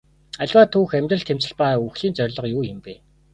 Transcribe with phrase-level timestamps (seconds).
[0.41, 2.93] Аливаа түүх амьдрал тэмцэл ба үхлийн зорилго юу юм бэ?